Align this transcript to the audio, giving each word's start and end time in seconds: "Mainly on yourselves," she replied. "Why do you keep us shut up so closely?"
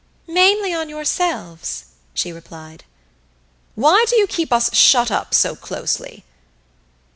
"Mainly 0.27 0.73
on 0.73 0.89
yourselves," 0.89 1.85
she 2.15 2.31
replied. 2.31 2.85
"Why 3.75 4.03
do 4.09 4.15
you 4.15 4.25
keep 4.25 4.51
us 4.51 4.73
shut 4.73 5.11
up 5.11 5.31
so 5.35 5.55
closely?" 5.55 6.23